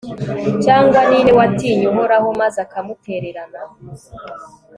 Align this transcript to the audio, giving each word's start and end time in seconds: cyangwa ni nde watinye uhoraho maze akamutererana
cyangwa 0.63 0.99
ni 1.09 1.17
nde 1.23 1.33
watinye 1.39 1.85
uhoraho 1.93 2.27
maze 2.41 2.57
akamutererana 2.65 3.59